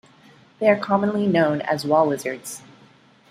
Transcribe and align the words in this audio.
They 0.57 0.67
are 0.67 0.79
commonly 0.79 1.27
known 1.27 1.61
as 1.61 1.85
wall 1.85 2.07
lizards. 2.07 2.63